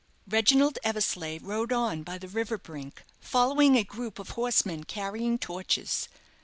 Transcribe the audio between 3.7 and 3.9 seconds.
a